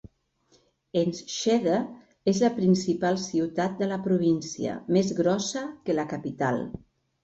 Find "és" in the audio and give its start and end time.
2.33-2.41